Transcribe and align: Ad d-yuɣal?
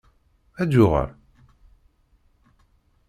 Ad 0.61 0.67
d-yuɣal? 0.69 1.09